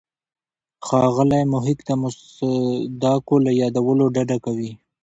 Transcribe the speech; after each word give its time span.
ښاغلی 0.85 1.41
محق 1.53 1.79
د 1.85 1.89
مصادقو 2.01 3.35
له 3.45 3.51
یادولو 3.61 4.05
ډډه 4.15 4.37
کوي. 4.45 4.71